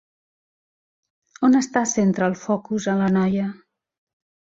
On 1.47 1.57
està 1.59 1.83
centra 1.91 2.29
el 2.31 2.37
focus 2.45 2.87
en 2.95 3.03
la 3.03 3.11
noia? 3.19 3.45